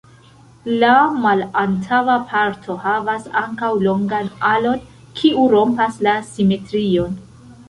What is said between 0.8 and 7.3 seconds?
La malantaŭa parto havas ankaŭ longan alon, kiu rompas la simetrion.